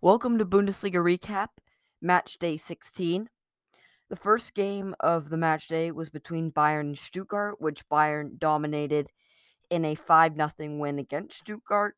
Welcome 0.00 0.38
to 0.38 0.46
Bundesliga 0.46 1.02
Recap, 1.02 1.48
match 2.00 2.38
day 2.38 2.56
16. 2.56 3.28
The 4.08 4.14
first 4.14 4.54
game 4.54 4.94
of 5.00 5.28
the 5.28 5.36
match 5.36 5.66
day 5.66 5.90
was 5.90 6.08
between 6.08 6.52
Bayern 6.52 6.80
and 6.80 6.96
Stuttgart, 6.96 7.60
which 7.60 7.88
Bayern 7.88 8.38
dominated 8.38 9.10
in 9.70 9.84
a 9.84 9.96
5 9.96 10.34
0 10.36 10.78
win 10.78 11.00
against 11.00 11.38
Stuttgart. 11.38 11.96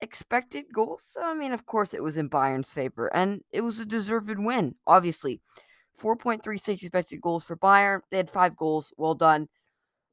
Expected 0.00 0.72
goals? 0.74 1.16
I 1.22 1.34
mean, 1.34 1.52
of 1.52 1.66
course, 1.66 1.94
it 1.94 2.02
was 2.02 2.16
in 2.16 2.28
Bayern's 2.28 2.74
favor, 2.74 3.06
and 3.14 3.42
it 3.52 3.60
was 3.60 3.78
a 3.78 3.84
deserved 3.84 4.36
win, 4.36 4.74
obviously. 4.84 5.40
4.36 5.96 6.82
expected 6.82 7.20
goals 7.20 7.44
for 7.44 7.56
Bayern. 7.56 8.00
They 8.10 8.16
had 8.16 8.28
five 8.28 8.56
goals. 8.56 8.92
Well 8.96 9.14
done. 9.14 9.48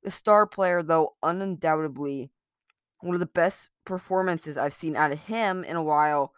The 0.04 0.12
star 0.12 0.46
player, 0.46 0.84
though, 0.84 1.16
undoubtedly 1.24 2.30
one 3.00 3.16
of 3.16 3.20
the 3.20 3.26
best 3.26 3.72
performances 3.86 4.56
I've 4.56 4.76
seen 4.76 4.96
out 4.96 5.12
of 5.12 5.24
him 5.24 5.64
in 5.64 5.76
a 5.76 5.82
while. 5.82 6.34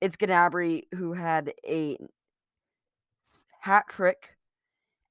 It's 0.00 0.16
Gnabry 0.16 0.82
who 0.94 1.14
had 1.14 1.52
a 1.66 1.98
hat 3.60 3.88
trick 3.88 4.36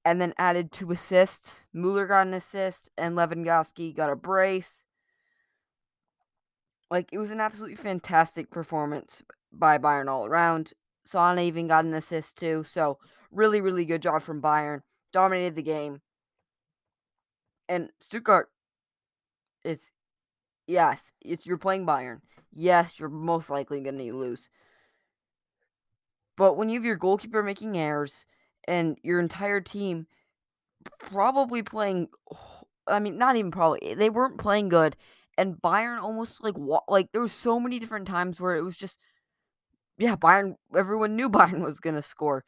and 0.05 0.21
then 0.21 0.33
added 0.37 0.71
two 0.71 0.91
assists. 0.91 1.67
Mueller 1.73 2.07
got 2.07 2.27
an 2.27 2.33
assist 2.33 2.89
and 2.97 3.15
Lewandowski 3.15 3.93
got 3.95 4.09
a 4.09 4.15
brace. 4.15 4.85
Like 6.89 7.09
it 7.11 7.17
was 7.17 7.31
an 7.31 7.41
absolutely 7.41 7.75
fantastic 7.75 8.49
performance 8.49 9.21
by 9.51 9.77
Bayern 9.77 10.09
all 10.09 10.25
around. 10.25 10.71
Sane 11.05 11.39
even 11.39 11.67
got 11.67 11.85
an 11.85 11.93
assist 11.93 12.37
too. 12.37 12.63
So 12.63 12.99
really, 13.31 13.59
really 13.59 13.83
good 13.83 14.01
job 14.01 14.21
from 14.21 14.41
Bayern. 14.41 14.81
Dominated 15.11 15.55
the 15.55 15.63
game. 15.63 16.01
And 17.67 17.89
Stuttgart 17.99 18.49
is 19.65 19.91
yes, 20.67 21.11
it's 21.21 21.45
you're 21.45 21.57
playing 21.57 21.85
Bayern. 21.85 22.21
Yes, 22.53 22.97
you're 22.97 23.09
most 23.09 23.49
likely 23.49 23.81
going 23.81 23.97
to 23.97 24.13
lose. 24.13 24.49
But 26.37 26.55
when 26.55 26.69
you 26.69 26.79
have 26.79 26.85
your 26.85 26.95
goalkeeper 26.95 27.43
making 27.43 27.77
errors 27.77 28.25
and 28.67 28.97
your 29.03 29.19
entire 29.19 29.59
team 29.59 30.07
probably 30.99 31.63
playing 31.63 32.07
I 32.87 32.99
mean, 32.99 33.17
not 33.17 33.35
even 33.35 33.51
probably. 33.51 33.83
Eh, 33.83 33.95
they 33.95 34.09
weren't 34.09 34.37
playing 34.37 34.69
good 34.69 34.95
and 35.37 35.55
Bayern 35.61 36.01
almost 36.01 36.43
like 36.43 36.55
like 36.87 37.11
there 37.11 37.21
was 37.21 37.31
so 37.33 37.59
many 37.59 37.79
different 37.79 38.07
times 38.07 38.39
where 38.39 38.55
it 38.55 38.63
was 38.63 38.77
just 38.77 38.97
yeah, 39.97 40.15
Bayern 40.15 40.55
everyone 40.75 41.15
knew 41.15 41.29
Bayern 41.31 41.61
was 41.63 41.79
going 41.79 41.95
to 41.95 42.01
score 42.01 42.43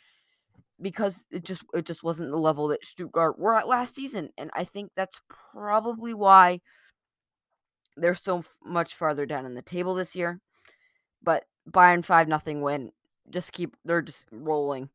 because 0.82 1.24
it 1.32 1.44
just 1.44 1.64
it 1.74 1.86
just 1.86 2.04
wasn't 2.04 2.32
the 2.32 2.38
level 2.38 2.68
that 2.70 2.86
Stuttgart 2.86 3.38
were 3.40 3.58
at 3.58 3.68
last 3.68 3.96
season 3.96 4.30
and 4.38 4.50
I 4.54 4.64
think 4.64 4.92
that's 4.96 5.20
probably 5.54 6.14
why 6.14 6.62
they're 7.98 8.16
so 8.16 8.44
much 8.64 8.96
farther 8.96 9.26
down 9.26 9.46
in 9.46 9.56
the 9.56 9.62
table 9.62 9.94
this 9.94 10.16
year. 10.16 10.40
But 11.22 11.44
Bayern 11.70 12.04
5 12.06 12.28
nothing 12.28 12.62
win. 12.62 12.92
Just 13.30 13.52
keep 13.52 13.76
they're 13.86 14.02
just 14.02 14.28
rolling. 14.32 14.90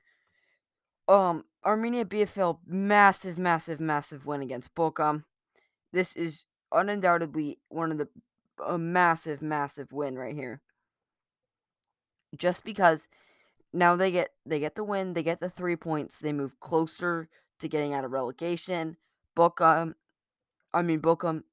Um 1.08 1.44
Arminia 1.64 2.04
BFL 2.04 2.58
massive 2.66 3.38
massive 3.38 3.80
massive 3.80 4.26
win 4.26 4.42
against 4.42 4.74
Bochum. 4.74 5.24
This 5.92 6.16
is 6.16 6.44
undoubtedly 6.72 7.58
one 7.68 7.92
of 7.92 7.98
the 7.98 8.08
a 8.64 8.78
massive 8.78 9.42
massive 9.42 9.92
win 9.92 10.16
right 10.16 10.34
here. 10.34 10.60
Just 12.36 12.64
because 12.64 13.08
now 13.72 13.96
they 13.96 14.10
get 14.10 14.30
they 14.44 14.60
get 14.60 14.74
the 14.74 14.84
win, 14.84 15.12
they 15.12 15.22
get 15.22 15.40
the 15.40 15.50
3 15.50 15.76
points, 15.76 16.18
they 16.18 16.32
move 16.32 16.58
closer 16.60 17.28
to 17.60 17.68
getting 17.68 17.94
out 17.94 18.04
of 18.04 18.12
relegation. 18.12 18.96
Bochum 19.36 19.94
I 20.72 20.82
mean 20.82 21.00
Bochum 21.00 21.44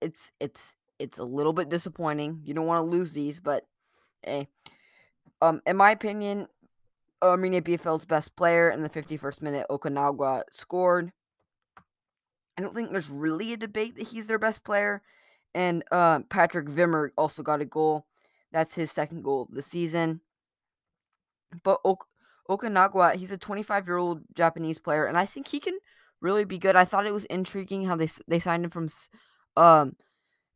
it's 0.00 0.30
it's 0.40 0.74
it's 0.98 1.18
a 1.18 1.24
little 1.24 1.52
bit 1.52 1.68
disappointing. 1.68 2.42
You 2.44 2.54
don't 2.54 2.66
want 2.66 2.84
to 2.84 2.90
lose 2.90 3.12
these, 3.12 3.40
but 3.40 3.66
hey. 4.22 4.48
Um 5.40 5.62
in 5.66 5.76
my 5.76 5.90
opinion, 5.90 6.48
Arminia 7.22 7.62
Bielefeld's 7.62 8.04
best 8.04 8.36
player 8.36 8.70
in 8.70 8.82
the 8.82 8.88
51st 8.88 9.42
minute 9.42 9.66
Okugawa 9.70 10.42
scored. 10.52 11.12
I 12.56 12.62
don't 12.62 12.74
think 12.74 12.90
there's 12.90 13.08
really 13.10 13.52
a 13.52 13.56
debate 13.56 13.96
that 13.96 14.08
he's 14.08 14.26
their 14.26 14.38
best 14.38 14.64
player. 14.64 15.02
And 15.54 15.84
uh, 15.90 16.20
Patrick 16.28 16.66
Wimmer 16.66 17.10
also 17.16 17.42
got 17.42 17.60
a 17.60 17.64
goal. 17.64 18.06
That's 18.52 18.74
his 18.74 18.90
second 18.90 19.22
goal 19.22 19.42
of 19.42 19.54
the 19.54 19.62
season. 19.62 20.20
But 21.62 21.80
ok- 21.84 22.06
he's 23.16 23.30
a 23.30 23.38
25 23.38 23.86
year 23.86 23.96
old 23.96 24.22
Japanese 24.34 24.78
player, 24.78 25.04
and 25.06 25.16
I 25.16 25.26
think 25.26 25.48
he 25.48 25.60
can 25.60 25.78
really 26.20 26.44
be 26.44 26.58
good. 26.58 26.76
I 26.76 26.84
thought 26.84 27.06
it 27.06 27.12
was 27.14 27.24
intriguing 27.26 27.84
how 27.84 27.96
they 27.96 28.08
they 28.26 28.38
signed 28.38 28.64
him 28.64 28.70
from, 28.70 28.88
um, 29.56 29.96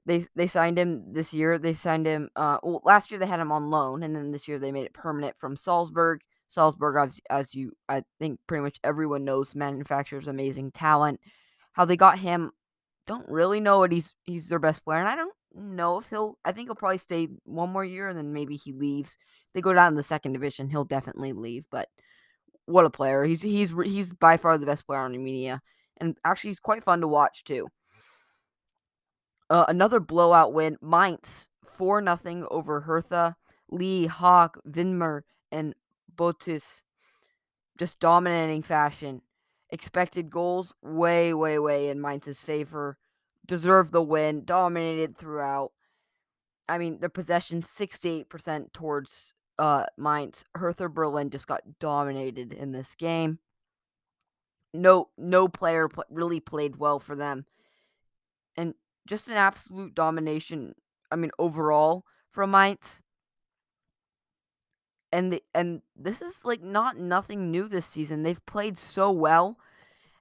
they 0.06 0.26
they 0.34 0.46
signed 0.46 0.78
him 0.78 1.12
this 1.12 1.32
year. 1.32 1.58
They 1.58 1.74
signed 1.74 2.06
him. 2.06 2.30
Uh, 2.36 2.58
well, 2.62 2.82
last 2.84 3.10
year 3.10 3.20
they 3.20 3.26
had 3.26 3.40
him 3.40 3.52
on 3.52 3.70
loan, 3.70 4.02
and 4.02 4.14
then 4.14 4.32
this 4.32 4.48
year 4.48 4.58
they 4.58 4.72
made 4.72 4.86
it 4.86 4.94
permanent 4.94 5.36
from 5.36 5.56
Salzburg. 5.56 6.20
Salzburg, 6.48 6.96
as, 7.08 7.20
as 7.30 7.54
you, 7.54 7.72
I 7.88 8.02
think, 8.18 8.38
pretty 8.46 8.62
much 8.62 8.78
everyone 8.84 9.24
knows, 9.24 9.54
manufactures 9.54 10.28
amazing 10.28 10.70
talent 10.72 11.18
how 11.72 11.84
they 11.84 11.96
got 11.96 12.18
him. 12.18 12.52
Don't 13.06 13.28
really 13.28 13.60
know 13.60 13.78
what 13.78 13.92
he's 13.92 14.14
he's 14.24 14.48
their 14.48 14.58
best 14.60 14.84
player, 14.84 15.00
and 15.00 15.08
I 15.08 15.16
don't 15.16 15.34
know 15.54 15.98
if 15.98 16.08
he'll. 16.08 16.38
I 16.44 16.52
think 16.52 16.68
he'll 16.68 16.76
probably 16.76 16.98
stay 16.98 17.28
one 17.44 17.70
more 17.70 17.84
year, 17.84 18.08
and 18.08 18.16
then 18.16 18.32
maybe 18.32 18.56
he 18.56 18.72
leaves. 18.72 19.18
If 19.48 19.54
they 19.54 19.60
go 19.60 19.72
down 19.72 19.88
in 19.88 19.96
the 19.96 20.02
second 20.02 20.34
division, 20.34 20.68
he'll 20.68 20.84
definitely 20.84 21.32
leave. 21.32 21.66
But 21.70 21.88
what 22.66 22.84
a 22.84 22.90
player! 22.90 23.24
He's 23.24 23.42
he's 23.42 23.74
he's 23.84 24.12
by 24.12 24.36
far 24.36 24.56
the 24.56 24.66
best 24.66 24.86
player 24.86 25.00
on 25.00 25.14
Arminia, 25.14 25.60
and 25.98 26.16
actually 26.24 26.50
he's 26.50 26.60
quite 26.60 26.84
fun 26.84 27.00
to 27.00 27.08
watch 27.08 27.42
too. 27.42 27.68
Uh, 29.52 29.66
another 29.68 30.00
blowout 30.00 30.54
win, 30.54 30.78
Mainz 30.80 31.50
four 31.62 32.00
nothing 32.00 32.46
over 32.50 32.80
Hertha. 32.80 33.36
Lee, 33.70 34.06
Hack, 34.06 34.56
Wimmer, 34.66 35.24
and 35.50 35.74
Boëtius 36.16 36.84
just 37.76 38.00
dominating 38.00 38.62
fashion. 38.62 39.20
Expected 39.68 40.30
goals 40.30 40.72
way, 40.80 41.34
way, 41.34 41.58
way 41.58 41.90
in 41.90 42.00
Mainz's 42.00 42.42
favor. 42.42 42.96
Deserved 43.44 43.92
the 43.92 44.00
win. 44.00 44.46
Dominated 44.46 45.18
throughout. 45.18 45.72
I 46.66 46.78
mean, 46.78 47.00
the 47.00 47.10
possession 47.10 47.60
68% 47.62 48.72
towards 48.72 49.34
uh 49.58 49.84
Mainz. 49.98 50.46
Hertha 50.54 50.88
Berlin 50.88 51.28
just 51.28 51.46
got 51.46 51.78
dominated 51.78 52.54
in 52.54 52.72
this 52.72 52.94
game. 52.94 53.38
No, 54.72 55.10
no 55.18 55.46
player 55.46 55.88
pl- 55.88 56.04
really 56.08 56.40
played 56.40 56.76
well 56.76 56.98
for 56.98 57.14
them, 57.14 57.44
and 58.56 58.72
just 59.06 59.28
an 59.28 59.36
absolute 59.36 59.94
domination. 59.94 60.74
I 61.10 61.16
mean, 61.16 61.30
overall 61.38 62.04
from 62.30 62.52
Mainz 62.52 63.02
and 65.12 65.32
the, 65.32 65.42
and 65.54 65.82
this 65.94 66.22
is 66.22 66.44
like 66.44 66.62
not 66.62 66.96
nothing 66.96 67.50
new 67.50 67.68
this 67.68 67.86
season. 67.86 68.22
They've 68.22 68.44
played 68.46 68.78
so 68.78 69.10
well 69.10 69.58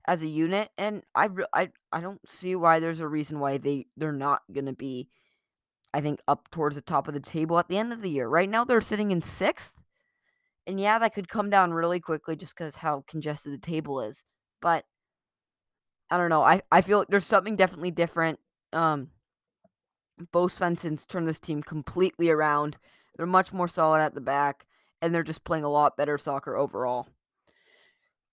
as 0.05 0.21
a 0.21 0.27
unit, 0.27 0.69
and 0.77 1.03
I 1.15 1.29
I 1.53 1.69
I 1.91 2.01
don't 2.01 2.27
see 2.29 2.55
why 2.55 2.79
there's 2.79 2.99
a 2.99 3.07
reason 3.07 3.39
why 3.39 3.57
they 3.57 3.87
they're 3.95 4.11
not 4.11 4.41
gonna 4.53 4.73
be. 4.73 5.09
I 5.93 6.01
think 6.01 6.21
up 6.27 6.49
towards 6.51 6.75
the 6.75 6.81
top 6.81 7.07
of 7.07 7.13
the 7.13 7.19
table 7.19 7.59
at 7.59 7.67
the 7.69 7.77
end 7.77 7.93
of 7.93 8.01
the 8.01 8.09
year. 8.09 8.27
Right 8.27 8.49
now 8.49 8.65
they're 8.65 8.81
sitting 8.81 9.11
in 9.11 9.21
sixth, 9.21 9.77
and 10.67 10.79
yeah, 10.79 10.99
that 10.99 11.13
could 11.13 11.29
come 11.29 11.49
down 11.49 11.73
really 11.73 11.99
quickly 12.01 12.35
just 12.35 12.55
because 12.55 12.77
how 12.77 13.03
congested 13.07 13.53
the 13.53 13.57
table 13.59 14.01
is. 14.01 14.25
But 14.61 14.85
I 16.09 16.17
don't 16.17 16.29
know. 16.29 16.43
I 16.43 16.61
I 16.71 16.81
feel 16.81 16.99
like 16.99 17.07
there's 17.07 17.25
something 17.25 17.55
definitely 17.55 17.91
different. 17.91 18.39
Um, 18.73 19.09
Bo 20.31 20.45
Svensson's 20.47 21.05
turned 21.05 21.27
this 21.27 21.39
team 21.39 21.63
completely 21.63 22.29
around. 22.29 22.77
They're 23.15 23.25
much 23.25 23.53
more 23.53 23.67
solid 23.67 23.99
at 24.01 24.13
the 24.13 24.21
back 24.21 24.65
and 25.01 25.13
they're 25.13 25.23
just 25.23 25.43
playing 25.43 25.63
a 25.63 25.69
lot 25.69 25.97
better 25.97 26.17
soccer 26.17 26.55
overall. 26.55 27.07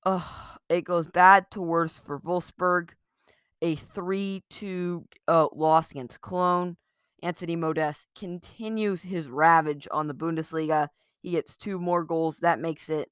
Ugh, 0.05 0.59
it 0.69 0.85
goes 0.85 1.07
bad 1.07 1.51
to 1.53 1.61
worse 1.61 1.99
for 1.99 2.21
Wolfsburg. 2.21 2.91
A 3.61 3.75
3 3.75 4.45
2 4.51 5.05
uh, 5.27 5.49
loss 5.53 5.91
against 5.91 6.21
Cologne. 6.21 6.77
Anthony 7.23 7.57
Modeste 7.57 8.07
continues 8.17 9.03
his 9.03 9.29
ravage 9.29 9.89
on 9.91 10.07
the 10.07 10.15
Bundesliga. 10.15 10.89
He 11.23 11.33
gets 11.33 11.57
two 11.57 11.81
more 11.81 12.05
goals. 12.05 12.39
That 12.39 12.61
makes 12.61 12.89
it, 12.89 13.09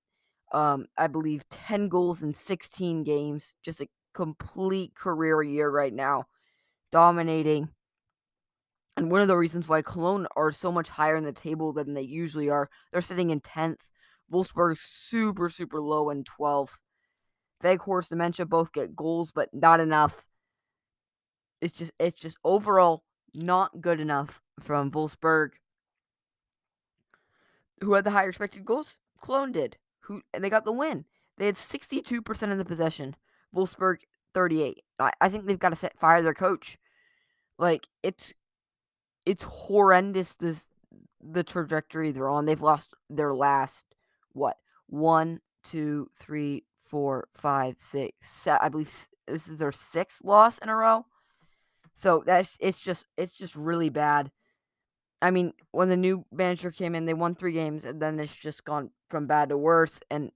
um, 0.52 0.86
I 0.96 1.08
believe, 1.08 1.48
10 1.48 1.88
goals 1.88 2.22
in 2.22 2.32
16 2.32 3.02
games. 3.02 3.56
Just 3.64 3.80
a 3.80 3.88
complete 4.14 4.94
career 4.94 5.42
year 5.42 5.68
right 5.68 5.92
now. 5.92 6.26
Dominating 6.96 7.68
and 8.96 9.10
one 9.10 9.20
of 9.20 9.28
the 9.28 9.36
reasons 9.36 9.68
why 9.68 9.82
Cologne 9.82 10.26
are 10.34 10.50
so 10.50 10.72
much 10.72 10.88
higher 10.88 11.14
in 11.14 11.24
the 11.24 11.30
table 11.30 11.74
than 11.74 11.92
they 11.92 12.00
usually 12.00 12.48
are, 12.48 12.70
they're 12.90 13.02
sitting 13.02 13.28
in 13.28 13.40
10th. 13.40 13.80
Wolfsburg 14.32 14.78
super, 14.78 15.50
super 15.50 15.82
low 15.82 16.08
in 16.08 16.24
12th. 16.24 16.78
Weghorst, 17.62 18.14
Nmecha 18.14 18.48
both 18.48 18.72
get 18.72 18.96
goals, 18.96 19.30
but 19.30 19.50
not 19.52 19.78
enough. 19.78 20.24
It's 21.60 21.76
just 21.76 21.92
it's 22.00 22.18
just 22.18 22.38
overall 22.44 23.04
not 23.34 23.82
good 23.82 24.00
enough 24.00 24.40
from 24.58 24.90
Wolfsburg. 24.90 25.50
Who 27.82 27.92
had 27.92 28.04
the 28.04 28.10
higher 28.12 28.30
expected 28.30 28.64
goals? 28.64 28.96
Cologne 29.22 29.52
did. 29.52 29.76
Who 30.04 30.22
and 30.32 30.42
they 30.42 30.48
got 30.48 30.64
the 30.64 30.72
win. 30.72 31.04
They 31.36 31.44
had 31.44 31.56
62% 31.56 32.52
of 32.52 32.56
the 32.56 32.64
possession. 32.64 33.16
Wolfsburg 33.54 33.98
38. 34.32 34.82
I, 34.98 35.12
I 35.20 35.28
think 35.28 35.44
they've 35.44 35.58
got 35.58 35.70
to 35.70 35.76
set 35.76 35.98
fire 35.98 36.22
their 36.22 36.32
coach. 36.32 36.78
Like 37.58 37.88
it's 38.02 38.34
it's 39.24 39.44
horrendous 39.44 40.34
this 40.34 40.66
the 41.20 41.42
trajectory 41.42 42.12
they're 42.12 42.28
on. 42.28 42.46
They've 42.46 42.60
lost 42.60 42.94
their 43.10 43.34
last 43.34 43.86
what 44.32 44.56
one, 44.88 45.40
two, 45.64 46.10
three, 46.18 46.64
four, 46.84 47.28
five, 47.32 47.76
six, 47.78 48.12
seven. 48.20 48.60
I 48.62 48.68
believe 48.68 49.08
this 49.26 49.48
is 49.48 49.58
their 49.58 49.72
sixth 49.72 50.24
loss 50.24 50.58
in 50.58 50.68
a 50.68 50.76
row. 50.76 51.06
So 51.94 52.22
that's 52.26 52.56
it's 52.60 52.78
just 52.78 53.06
it's 53.16 53.32
just 53.32 53.56
really 53.56 53.88
bad. 53.88 54.30
I 55.22 55.30
mean, 55.30 55.54
when 55.70 55.88
the 55.88 55.96
new 55.96 56.26
manager 56.30 56.70
came 56.70 56.94
in, 56.94 57.06
they 57.06 57.14
won 57.14 57.34
three 57.34 57.54
games, 57.54 57.84
and 57.84 58.00
then 58.00 58.20
it's 58.20 58.36
just 58.36 58.64
gone 58.64 58.90
from 59.08 59.26
bad 59.26 59.48
to 59.48 59.56
worse. 59.56 59.98
And 60.10 60.30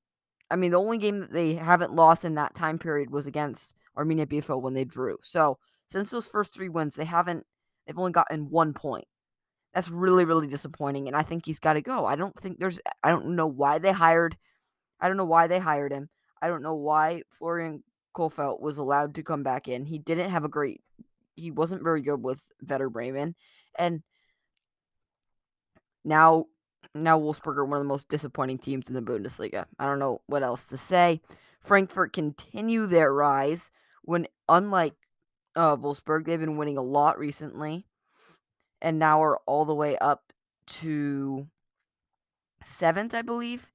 I 0.50 0.56
mean, 0.56 0.70
the 0.70 0.81
only 0.81 0.99
game 0.99 1.20
that 1.20 1.32
they 1.32 1.55
haven't 1.55 1.94
lost 1.94 2.25
in 2.25 2.34
that 2.34 2.55
time 2.55 2.78
period 2.78 3.11
was 3.11 3.26
against 3.26 3.75
Arminia 3.96 4.26
Bielefeld 4.26 4.62
when 4.62 4.75
they 4.75 4.84
drew. 4.84 5.19
So 5.22 5.58
since 5.91 6.11
those 6.11 6.27
first 6.27 6.55
three 6.55 6.69
wins, 6.69 6.95
they 6.95 7.05
haven't. 7.05 7.47
They've 7.87 7.99
only 7.99 8.13
gotten 8.13 8.51
one 8.51 8.73
point. 8.73 9.07
That's 9.75 9.89
really, 9.89 10.25
really 10.25 10.47
disappointing, 10.47 11.07
and 11.07 11.17
I 11.17 11.23
think 11.23 11.47
he's 11.47 11.59
got 11.59 11.75
to 11.75 11.83
go. 11.83 12.07
I 12.07 12.17
don't 12.17 12.39
think 12.41 12.59
there's. 12.59 12.81
I 13.03 13.11
don't 13.11 13.37
know 13.37 13.47
why 13.47 13.79
they 13.79 13.93
hired. 13.93 14.37
I 15.01 15.09
don't 15.09 15.17
know 15.17 15.25
why 15.25 15.47
they 15.47 15.59
hired 15.59 15.93
him. 15.93 16.09
I 16.43 16.49
don't 16.49 16.63
know 16.63 16.75
why 16.75 17.23
Florian 17.31 17.83
Kohfeldt 18.17 18.61
was 18.61 18.79
allowed 18.79 19.15
to 19.15 19.23
come 19.23 19.43
back 19.43 19.69
in. 19.69 19.85
He 19.85 19.99
didn't 19.99 20.31
have 20.31 20.45
a 20.45 20.49
great. 20.49 20.81
He 21.35 21.51
wasn't 21.51 21.83
very 21.83 22.03
good 22.03 22.23
with 22.23 22.43
Werder 22.69 22.91
Bremen, 22.91 23.35
and 23.79 24.03
now 26.05 26.47
now 26.95 27.19
Wolfsburg 27.19 27.57
are 27.57 27.65
one 27.65 27.77
of 27.77 27.83
the 27.83 27.89
most 27.89 28.09
disappointing 28.09 28.59
teams 28.59 28.89
in 28.89 28.95
the 28.95 29.03
Bundesliga. 29.03 29.67
I 29.79 29.87
don't 29.87 29.99
know 29.99 30.23
what 30.27 30.43
else 30.43 30.69
to 30.69 30.77
say. 30.77 31.21
Frankfurt 31.61 32.13
continue 32.13 32.87
their 32.87 33.13
rise 33.13 33.71
when 34.03 34.27
unlike 34.49 34.95
uh, 35.56 35.76
Wolfsburg, 35.76 36.25
they've 36.25 36.41
been 36.41 36.56
winning 36.56 36.79
a 36.79 36.82
lot 36.82 37.19
recently 37.19 37.87
and 38.81 38.99
now 38.99 39.23
are 39.23 39.38
all 39.47 39.64
the 39.64 39.75
way 39.75 39.97
up 39.99 40.32
to 40.67 41.47
seventh, 42.64 43.14
I 43.14 43.23
believe. 43.23 43.69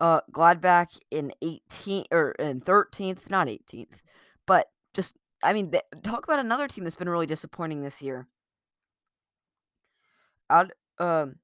Uh, 0.00 0.20
Gladbach 0.32 0.98
in 1.10 1.32
18th 1.42 2.06
or 2.10 2.32
in 2.32 2.60
13th, 2.60 3.30
not 3.30 3.46
18th, 3.46 4.02
but 4.46 4.68
just 4.92 5.16
I 5.42 5.52
mean, 5.52 5.72
talk 6.02 6.24
about 6.24 6.38
another 6.38 6.66
team 6.66 6.84
that's 6.84 6.96
been 6.96 7.08
really 7.08 7.26
disappointing 7.26 7.82
this 7.82 8.00
year. 8.00 8.26
Out, 10.48 10.70
um, 10.98 11.36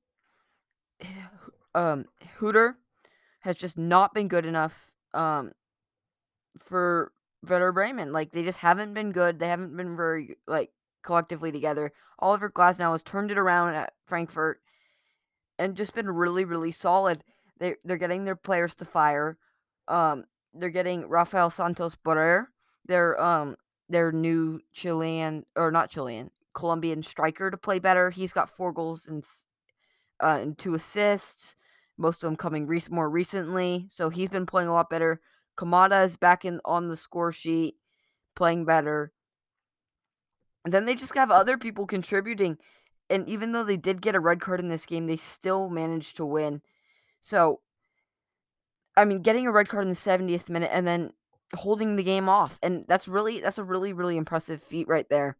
um, 1.74 2.06
Hütter 2.38 2.74
has 3.40 3.56
just 3.56 3.76
not 3.76 4.14
been 4.14 4.28
good 4.28 4.46
enough 4.46 4.92
um, 5.14 5.52
for 6.58 7.12
Werder 7.48 7.72
Bremen. 7.72 8.12
Like 8.12 8.32
they 8.32 8.44
just 8.44 8.58
haven't 8.58 8.94
been 8.94 9.12
good. 9.12 9.38
They 9.38 9.48
haven't 9.48 9.76
been 9.76 9.96
very 9.96 10.36
like 10.46 10.70
collectively 11.02 11.52
together. 11.52 11.92
Oliver 12.18 12.50
Glasner 12.50 12.90
has 12.92 13.02
turned 13.02 13.30
it 13.30 13.38
around 13.38 13.74
at 13.74 13.94
Frankfurt 14.06 14.60
and 15.58 15.76
just 15.76 15.94
been 15.94 16.10
really, 16.10 16.44
really 16.44 16.72
solid. 16.72 17.22
They 17.58 17.76
they're 17.84 17.96
getting 17.96 18.24
their 18.24 18.36
players 18.36 18.74
to 18.76 18.84
fire. 18.84 19.38
Um, 19.88 20.24
they're 20.54 20.70
getting 20.70 21.08
Rafael 21.08 21.50
Santos 21.50 21.96
Borré, 21.96 22.46
their 22.86 23.20
um 23.20 23.56
their 23.88 24.12
new 24.12 24.60
Chilean 24.72 25.44
or 25.56 25.70
not 25.70 25.90
Chilean 25.90 26.30
Colombian 26.54 27.02
striker 27.02 27.50
to 27.50 27.56
play 27.56 27.78
better. 27.78 28.10
He's 28.10 28.32
got 28.32 28.54
four 28.56 28.72
goals 28.72 29.06
and 29.06 29.24
uh, 30.22 30.38
and 30.40 30.58
two 30.58 30.74
assists. 30.74 31.56
Most 31.96 32.22
of 32.22 32.28
them 32.28 32.36
coming 32.36 32.66
re- 32.66 32.80
more 32.90 33.10
recently, 33.10 33.86
so 33.88 34.08
he's 34.08 34.30
been 34.30 34.46
playing 34.46 34.68
a 34.68 34.72
lot 34.72 34.88
better. 34.88 35.20
Kamada 35.60 36.04
is 36.04 36.16
back 36.16 36.44
in 36.44 36.60
on 36.64 36.88
the 36.88 36.96
score 36.96 37.32
sheet, 37.32 37.76
playing 38.34 38.64
better. 38.64 39.12
And 40.64 40.72
then 40.72 40.86
they 40.86 40.94
just 40.94 41.14
have 41.14 41.30
other 41.30 41.58
people 41.58 41.86
contributing. 41.86 42.56
And 43.10 43.28
even 43.28 43.52
though 43.52 43.64
they 43.64 43.76
did 43.76 44.00
get 44.00 44.14
a 44.14 44.20
red 44.20 44.40
card 44.40 44.60
in 44.60 44.68
this 44.68 44.86
game, 44.86 45.06
they 45.06 45.16
still 45.16 45.68
managed 45.68 46.16
to 46.16 46.24
win. 46.24 46.62
So, 47.20 47.60
I 48.96 49.04
mean, 49.04 49.20
getting 49.20 49.46
a 49.46 49.52
red 49.52 49.68
card 49.68 49.82
in 49.82 49.90
the 49.90 49.94
70th 49.94 50.48
minute 50.48 50.70
and 50.72 50.86
then 50.86 51.12
holding 51.54 51.96
the 51.96 52.02
game 52.02 52.28
off. 52.28 52.58
And 52.62 52.84
that's 52.88 53.08
really, 53.08 53.40
that's 53.40 53.58
a 53.58 53.64
really, 53.64 53.92
really 53.92 54.16
impressive 54.16 54.62
feat 54.62 54.88
right 54.88 55.08
there. 55.10 55.36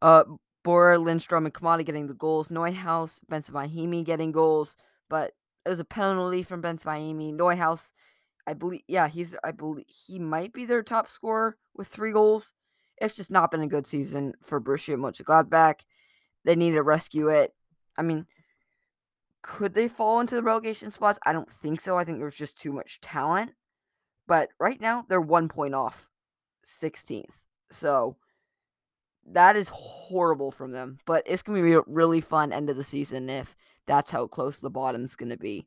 Uh, 0.00 0.24
Borré, 0.64 1.02
Lindstrom, 1.02 1.46
and 1.46 1.54
Kamada 1.54 1.84
getting 1.84 2.06
the 2.06 2.14
goals. 2.14 2.48
Neuhaus, 2.48 3.20
Bensebaini 3.30 4.04
getting 4.04 4.30
goals. 4.30 4.76
But 5.08 5.32
it 5.64 5.68
was 5.68 5.80
a 5.80 5.84
penalty 5.84 6.42
from 6.42 6.62
Bensebaini. 6.62 7.32
Neuhaus, 7.32 7.92
I 8.46 8.54
believe, 8.54 8.82
yeah, 8.88 9.08
he's, 9.08 9.36
I 9.44 9.52
believe, 9.52 9.86
he 9.86 10.18
might 10.18 10.52
be 10.52 10.64
their 10.64 10.82
top 10.82 11.08
scorer 11.08 11.56
with 11.74 11.88
three 11.88 12.12
goals. 12.12 12.52
It's 12.98 13.14
just 13.14 13.30
not 13.30 13.50
been 13.50 13.62
a 13.62 13.68
good 13.68 13.86
season 13.86 14.34
for 14.42 14.60
Borussia 14.60 14.96
Mönchengladbach. 14.96 15.80
They 16.44 16.56
need 16.56 16.72
to 16.72 16.82
rescue 16.82 17.28
it. 17.28 17.54
I 17.96 18.02
mean, 18.02 18.26
could 19.42 19.74
they 19.74 19.88
fall 19.88 20.20
into 20.20 20.34
the 20.34 20.42
relegation 20.42 20.90
spots? 20.90 21.18
I 21.24 21.32
don't 21.32 21.50
think 21.50 21.80
so. 21.80 21.98
I 21.98 22.04
think 22.04 22.18
there's 22.18 22.34
just 22.34 22.58
too 22.58 22.72
much 22.72 23.00
talent. 23.00 23.52
But 24.26 24.50
right 24.58 24.80
now, 24.80 25.04
they're 25.08 25.20
one 25.20 25.48
point 25.48 25.74
off 25.74 26.08
16th. 26.64 27.34
So 27.70 28.16
that 29.26 29.56
is 29.56 29.68
horrible 29.68 30.50
from 30.50 30.72
them. 30.72 30.98
But 31.04 31.24
it's 31.26 31.42
going 31.42 31.60
to 31.60 31.68
be 31.68 31.74
a 31.74 31.82
really 31.86 32.20
fun 32.20 32.52
end 32.52 32.70
of 32.70 32.76
the 32.76 32.84
season 32.84 33.28
if 33.28 33.56
that's 33.86 34.10
how 34.10 34.26
close 34.26 34.58
the 34.58 34.70
bottom's 34.70 35.16
going 35.16 35.30
to 35.30 35.36
be. 35.36 35.66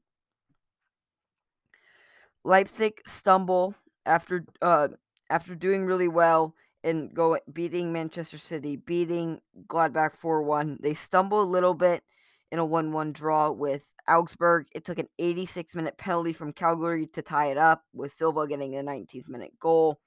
Leipzig 2.46 3.02
stumble 3.08 3.74
after 4.06 4.46
uh, 4.62 4.90
after 5.30 5.56
doing 5.56 5.86
really 5.86 6.08
well 6.08 6.56
and 6.84 7.12
go 7.14 7.38
beating 7.52 7.92
Manchester 7.92 8.38
City, 8.38 8.76
beating 8.76 9.42
Gladbach 9.68 10.12
4-1. 10.22 10.80
They 10.80 10.94
stumble 10.94 11.42
a 11.42 11.44
little 11.44 11.74
bit 11.74 12.04
in 12.52 12.60
a 12.60 12.68
1-1 12.68 13.12
draw 13.12 13.50
with 13.50 13.92
Augsburg. 14.08 14.68
It 14.76 14.86
took 14.86 15.00
an 15.00 15.08
86 15.18 15.74
minute 15.74 15.98
penalty 15.98 16.32
from 16.32 16.54
Caligiuri 16.54 17.12
to 17.14 17.24
tie 17.24 17.48
it 17.48 17.58
up, 17.58 17.84
with 17.92 18.12
Silva 18.12 18.48
getting 18.48 18.76
a 18.76 18.84
19th 18.84 19.28
minute 19.28 19.54
goal. 19.60 20.00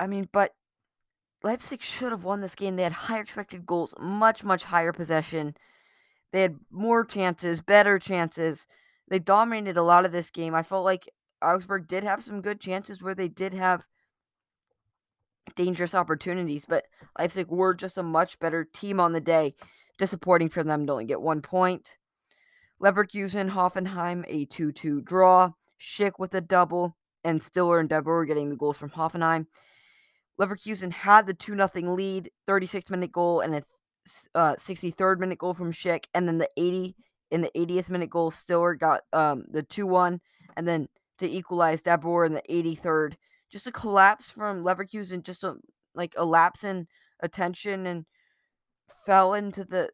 I 0.00 0.08
mean, 0.08 0.28
but 0.32 0.52
Leipzig 1.44 1.82
should 1.82 2.10
have 2.10 2.24
won 2.24 2.40
this 2.40 2.56
game. 2.56 2.74
They 2.74 2.82
had 2.82 2.92
higher 2.92 3.22
expected 3.22 3.64
goals, 3.64 3.94
much, 4.00 4.42
much 4.42 4.64
higher 4.64 4.92
possession. 4.92 5.56
They 6.32 6.42
had 6.42 6.56
more 6.72 7.04
chances, 7.04 7.60
better 7.60 8.00
chances. 8.00 8.66
They 9.08 9.18
dominated 9.18 9.76
a 9.76 9.82
lot 9.82 10.04
of 10.04 10.12
this 10.12 10.30
game. 10.30 10.54
I 10.54 10.62
felt 10.62 10.84
like 10.84 11.10
Augsburg 11.42 11.86
did 11.86 12.04
have 12.04 12.22
some 12.22 12.40
good 12.40 12.60
chances 12.60 13.02
where 13.02 13.14
they 13.14 13.28
did 13.28 13.54
have 13.54 13.86
dangerous 15.56 15.94
opportunities, 15.94 16.66
but 16.66 16.84
Leipzig 17.18 17.48
were 17.48 17.74
just 17.74 17.98
a 17.98 18.02
much 18.02 18.38
better 18.38 18.64
team 18.64 19.00
on 19.00 19.12
the 19.12 19.20
day. 19.20 19.54
Disappointing 19.96 20.50
for 20.50 20.62
them 20.62 20.86
to 20.86 20.92
only 20.92 21.04
get 21.04 21.20
one 21.20 21.42
point. 21.42 21.96
Leverkusen, 22.80 23.50
Hoffenheim, 23.50 24.24
a 24.28 24.44
2 24.44 24.70
2 24.72 25.00
draw. 25.02 25.52
Schick 25.80 26.12
with 26.18 26.34
a 26.34 26.40
double, 26.40 26.96
and 27.24 27.42
Stiller 27.42 27.80
and 27.80 27.88
Dabbur 27.88 28.26
getting 28.26 28.48
the 28.48 28.56
goals 28.56 28.76
from 28.76 28.90
Hoffenheim. 28.90 29.46
Leverkusen 30.40 30.92
had 30.92 31.26
the 31.26 31.34
2 31.34 31.54
0 31.54 31.94
lead, 31.94 32.30
36 32.46 32.90
minute 32.90 33.12
goal, 33.12 33.40
and 33.40 33.56
a 33.56 33.62
uh, 34.34 34.54
63rd 34.54 35.18
minute 35.18 35.38
goal 35.38 35.54
from 35.54 35.72
Schick. 35.72 36.04
And 36.14 36.28
then 36.28 36.38
the 36.38 36.50
80 36.56 36.94
in 37.30 37.42
the 37.42 37.50
80th 37.54 37.90
minute 37.90 38.10
goal, 38.10 38.30
Stiller 38.30 38.74
got 38.74 39.02
um, 39.12 39.44
the 39.48 39.62
2 39.62 39.86
1. 39.86 40.20
And 40.56 40.66
then 40.66 40.88
to 41.18 41.28
equalize, 41.28 41.82
Dabbur 41.82 42.26
in 42.26 42.32
the 42.32 42.42
83rd 42.50 43.14
just 43.50 43.66
a 43.66 43.72
collapse 43.72 44.30
from 44.30 44.62
Leverkusen, 44.62 45.22
just 45.22 45.44
a 45.44 45.56
like 45.94 46.14
a 46.16 46.24
lapse 46.24 46.64
in 46.64 46.86
attention 47.20 47.86
and 47.86 48.04
fell 49.06 49.34
into 49.34 49.64
the 49.64 49.90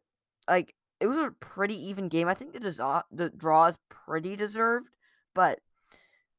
like 0.47 0.75
it 0.99 1.07
was 1.07 1.17
a 1.17 1.31
pretty 1.39 1.75
even 1.87 2.09
game. 2.09 2.27
I 2.27 2.33
think 2.33 2.53
the 2.53 2.59
des- 2.59 3.03
the 3.11 3.29
draw 3.29 3.67
is 3.67 3.77
pretty 3.89 4.35
deserved, 4.35 4.89
but 5.33 5.59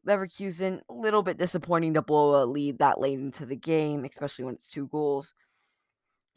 Leverkusen 0.06 0.80
a 0.88 0.92
little 0.92 1.22
bit 1.22 1.38
disappointing 1.38 1.94
to 1.94 2.02
blow 2.02 2.42
a 2.42 2.44
lead 2.44 2.78
that 2.78 3.00
late 3.00 3.18
into 3.18 3.46
the 3.46 3.56
game, 3.56 4.04
especially 4.04 4.44
when 4.44 4.54
it's 4.54 4.68
two 4.68 4.86
goals. 4.88 5.34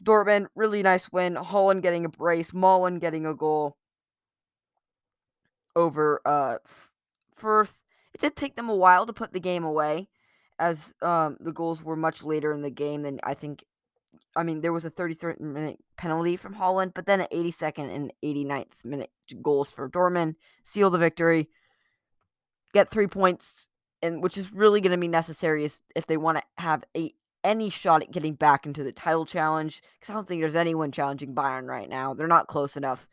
Dortmund 0.02 0.46
really 0.54 0.82
nice 0.82 1.12
win. 1.12 1.34
Haaland 1.34 1.82
getting 1.82 2.06
a 2.06 2.08
brace, 2.08 2.52
Malen 2.52 3.00
getting 3.00 3.26
a 3.26 3.34
goal 3.34 3.76
over 5.80 6.20
uh 6.24 6.58
Fürth. 7.40 7.78
It 8.14 8.20
did 8.20 8.36
take 8.36 8.56
them 8.56 8.68
a 8.68 8.76
while 8.76 9.06
to 9.06 9.12
put 9.12 9.32
the 9.32 9.40
game 9.40 9.64
away, 9.64 10.08
as 10.58 10.94
um, 11.00 11.36
the 11.40 11.52
goals 11.52 11.82
were 11.82 11.96
much 11.96 12.22
later 12.22 12.52
in 12.52 12.62
the 12.62 12.70
game 12.70 13.02
than 13.02 13.20
I 13.22 13.34
think. 13.34 13.64
I 14.36 14.42
mean, 14.42 14.60
there 14.60 14.72
was 14.72 14.84
a 14.84 14.90
33rd 14.90 15.40
minute 15.40 15.78
penalty 15.96 16.36
from 16.36 16.54
Haaland, 16.54 16.94
but 16.94 17.06
then 17.06 17.20
an 17.20 17.26
82nd 17.32 17.94
and 17.94 18.12
89th 18.22 18.84
minute 18.84 19.10
goals 19.42 19.70
for 19.70 19.88
Dortmund 19.88 20.36
seal 20.64 20.90
the 20.90 20.98
victory, 20.98 21.48
get 22.72 22.90
three 22.90 23.08
points, 23.08 23.68
and 24.02 24.22
which 24.22 24.38
is 24.38 24.52
really 24.52 24.80
going 24.80 24.92
to 24.92 24.98
be 24.98 25.08
necessary 25.08 25.68
if 25.96 26.06
they 26.06 26.16
want 26.16 26.38
to 26.38 26.44
have 26.62 26.84
a 26.96 27.12
any 27.42 27.70
shot 27.70 28.02
at 28.02 28.10
getting 28.10 28.34
back 28.34 28.66
into 28.66 28.84
the 28.84 28.92
title 28.92 29.24
challenge. 29.24 29.82
Because 29.98 30.10
I 30.10 30.14
don't 30.14 30.28
think 30.28 30.42
there's 30.42 30.56
anyone 30.56 30.92
challenging 30.92 31.34
Bayern 31.34 31.66
right 31.66 31.88
now; 31.88 32.14
they're 32.14 32.26
not 32.26 32.48
close 32.48 32.76
enough. 32.76 33.06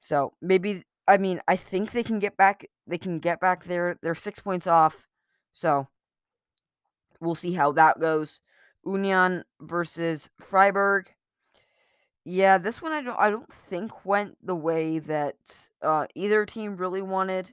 So 0.00 0.32
maybe 0.40 0.82
I 1.12 1.18
mean 1.18 1.40
I 1.46 1.56
think 1.56 1.92
they 1.92 2.02
can 2.02 2.18
get 2.18 2.36
back. 2.36 2.66
They 2.86 2.98
can 2.98 3.18
get 3.18 3.40
back 3.40 3.64
there. 3.64 3.98
They're 4.02 4.14
six 4.14 4.40
points 4.40 4.66
off. 4.66 5.06
So 5.52 5.88
We'll 7.22 7.36
see 7.36 7.52
how 7.52 7.70
that 7.72 8.00
goes. 8.00 8.40
Union 8.84 9.44
versus 9.60 10.28
Freiburg. 10.40 11.14
Yeah, 12.24 12.58
this 12.58 12.82
one 12.82 12.90
I 12.90 13.00
don't 13.00 13.18
I 13.18 13.30
don't 13.30 13.50
think 13.52 14.04
went 14.04 14.44
the 14.44 14.56
way 14.56 14.98
that, 14.98 15.68
uh, 15.80 16.06
either 16.16 16.44
team 16.44 16.76
really 16.76 17.02
wanted. 17.02 17.52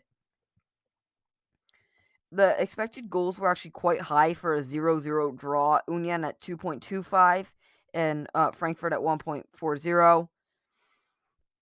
The 2.32 2.60
expected 2.62 3.10
goals 3.12 3.40
were 3.40 3.50
actually 3.50 3.72
quite 3.72 4.02
high 4.02 4.34
for 4.34 4.56
a 4.56 4.62
zero-zero 4.62 5.32
draw, 5.32 5.82
Union 5.88 6.26
at 6.26 6.40
2.25 6.42 7.48
and, 7.94 8.28
uh, 8.36 8.52
Frankfurt 8.52 8.94
at 8.94 9.00
1.40. 9.00 10.30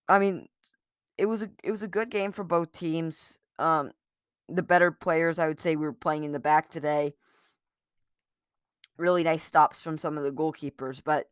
I 0.09 0.19
mean, 0.19 0.47
it 1.17 1.25
was 1.25 1.41
a 1.41 1.49
it 1.63 1.71
was 1.71 1.83
a 1.83 1.87
good 1.87 2.09
game 2.09 2.31
for 2.31 2.43
both 2.43 2.71
teams. 2.71 3.39
Um, 3.59 3.91
the 4.47 4.63
better 4.63 4.91
players, 4.91 5.39
I 5.39 5.47
would 5.47 5.59
say, 5.59 5.75
we 5.75 5.85
were 5.85 5.93
playing 5.93 6.23
in 6.23 6.31
the 6.31 6.39
back 6.39 6.69
today. 6.69 7.15
Really 8.97 9.23
nice 9.23 9.43
stops 9.43 9.81
from 9.81 9.97
some 9.97 10.17
of 10.17 10.23
the 10.23 10.31
goalkeepers, 10.31 11.01
but 11.03 11.29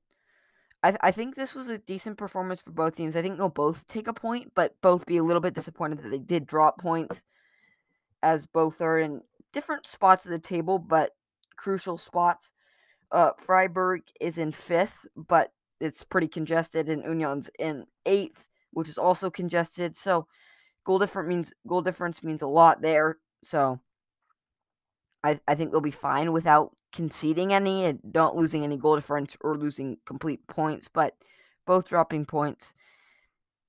I 0.84 0.92
th 0.92 1.00
I 1.02 1.12
think 1.12 1.36
this 1.36 1.56
was 1.56 1.68
a 1.68 1.78
decent 1.78 2.18
performance 2.18 2.62
for 2.62 2.72
both 2.72 2.96
teams. 2.96 3.16
I 3.16 3.22
think 3.22 3.38
they'll 3.38 3.50
both 3.50 3.88
take 3.88 4.08
a 4.08 4.14
point, 4.14 4.52
but 4.56 4.76
both 4.82 5.06
be 5.06 5.18
a 5.18 5.24
little 5.24 5.42
bit 5.42 5.56
disappointed 5.56 6.04
that 6.04 6.10
they 6.10 6.20
did 6.20 6.46
drop 6.46 6.80
points, 6.80 7.24
as 8.22 8.46
both 8.46 8.82
are 8.82 9.00
in 9.00 9.22
different 9.54 9.88
spots 9.88 10.26
of 10.26 10.32
the 10.32 10.40
table, 10.40 10.78
but 10.78 11.16
crucial 11.56 11.98
spots. 11.98 12.52
Uh, 13.12 13.32
Freiburg 13.38 14.02
is 14.20 14.38
in 14.38 14.52
5th, 14.52 15.06
but 15.16 15.54
it's 15.80 16.04
pretty 16.04 16.28
congested, 16.28 16.90
and 16.90 17.04
Union's 17.04 17.50
in 17.58 17.86
8th, 18.06 18.48
which 18.76 18.90
is 18.90 18.98
also 18.98 19.30
congested, 19.30 19.98
so 19.98 20.28
goal 20.84 21.00
different 21.00 21.30
means 21.30 21.54
goal 21.68 21.82
difference 21.82 22.24
means 22.24 22.42
a 22.42 22.48
lot 22.48 22.82
there, 22.82 23.18
so 23.44 23.80
I 25.24 25.40
I 25.48 25.56
think 25.56 25.72
they'll 25.72 25.82
be 25.82 25.92
fine 25.92 26.32
without 26.32 26.76
conceding 26.94 27.54
any 27.54 27.86
and 27.86 28.00
not 28.14 28.36
losing 28.36 28.64
any 28.64 28.78
goal 28.78 28.96
difference 28.96 29.36
or 29.42 29.58
losing 29.58 29.98
complete 30.06 30.48
points, 30.48 30.88
but 30.88 31.16
both 31.66 31.90
dropping 31.90 32.26
points. 32.26 32.74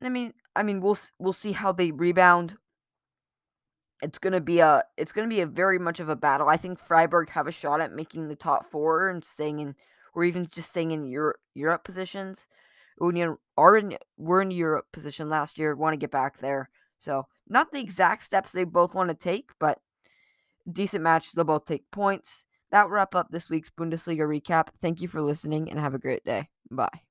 I 0.03 0.09
mean 0.11 0.35
I 0.57 0.63
mean, 0.63 0.81
we'll 0.81 0.97
we'll 1.19 1.35
see 1.35 1.53
how 1.53 1.71
they 1.73 1.91
rebound. 1.93 2.57
It's 4.03 4.19
gonna 4.19 4.41
be 4.41 4.61
a 4.61 4.85
it's 4.97 5.13
gonna 5.13 5.29
be 5.29 5.43
a 5.43 5.47
very 5.47 5.79
much 5.79 6.01
of 6.01 6.09
a 6.09 6.17
battle. 6.17 6.49
I 6.49 6.57
think 6.57 6.79
Freiburg 6.79 7.29
have 7.31 7.47
a 7.47 7.53
shot 7.53 7.81
at 7.83 7.93
making 7.93 8.29
the 8.29 8.37
top 8.37 8.67
4 8.71 9.11
and 9.11 9.25
staying 9.25 9.61
in 9.61 9.77
or 10.15 10.25
even 10.25 10.49
just 10.51 10.71
staying 10.71 10.93
in 10.93 11.07
Euro 11.09 11.35
Europe 11.55 11.85
positions. 11.85 12.49
Union 13.01 13.37
are 13.57 13.77
in 13.77 13.99
were 14.17 14.43
in 14.43 14.51
Europe 14.51 14.87
position 14.93 15.29
last 15.29 15.59
year, 15.59 15.75
wanna 15.75 15.97
get 15.97 16.11
back 16.11 16.39
there. 16.41 16.71
So, 16.99 17.27
not 17.49 17.73
the 17.73 17.81
exact 17.81 18.23
steps 18.23 18.53
they 18.53 18.65
both 18.65 18.95
wanna 18.95 19.15
take, 19.15 19.51
but 19.59 19.79
decent 20.71 21.03
match. 21.05 21.33
They'll 21.33 21.45
both 21.45 21.65
take 21.65 21.91
points. 21.91 22.47
That 22.71 22.91
wrap 22.91 23.15
up 23.15 23.29
this 23.31 23.49
week's 23.49 23.71
Bundesliga 23.71 24.27
recap. 24.27 24.69
Thank 24.83 25.01
you 25.01 25.09
for 25.09 25.23
listening 25.23 25.71
and 25.71 25.79
have 25.79 25.95
a 25.95 25.99
great 25.99 26.25
day. 26.25 26.49
Bye. 26.71 27.06